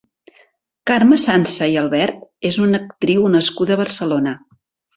Carme 0.91 1.19
Sansa 1.23 1.67
i 1.75 1.77
Albert 1.83 2.25
és 2.51 2.59
una 2.65 2.81
actriu 2.85 3.31
nascuda 3.37 3.77
a 3.77 3.81
Barcelona. 3.87 4.39